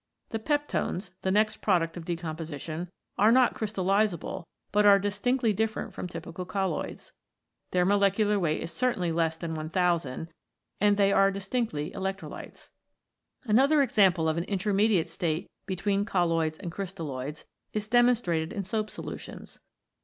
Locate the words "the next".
1.21-1.57